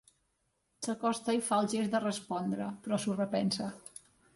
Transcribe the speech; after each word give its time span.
S'acosta 0.87 1.37
i 1.39 1.43
fa 1.51 1.61
el 1.65 1.71
gest 1.75 1.93
de 1.99 2.03
respondre, 2.09 2.75
però 2.87 3.05
s'ho 3.05 3.23
repensa. 3.23 3.75